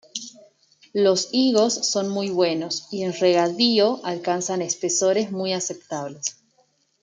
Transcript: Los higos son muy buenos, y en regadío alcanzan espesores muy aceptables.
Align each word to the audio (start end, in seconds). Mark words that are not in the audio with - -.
Los 0.93 1.29
higos 1.31 1.75
son 1.91 2.09
muy 2.09 2.31
buenos, 2.31 2.87
y 2.91 3.03
en 3.03 3.13
regadío 3.13 4.03
alcanzan 4.03 4.63
espesores 4.63 5.29
muy 5.31 5.53
aceptables. 5.53 6.37